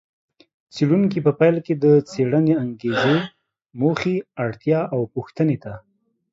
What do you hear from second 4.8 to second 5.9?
او پوښتنې ته